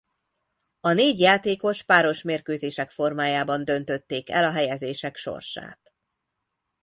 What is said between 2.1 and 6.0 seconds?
mérkőzések formájában döntötték el a helyezések sorsát.